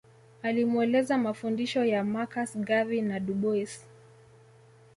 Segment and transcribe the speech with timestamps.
[0.43, 3.85] Alimueleza mafundisho ya Marcus Garvey na Du Bois